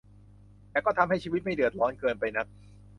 [0.71, 2.47] แต่ก็ทำให้ชีวิตไม่เดือดร้อนเกินไปนัก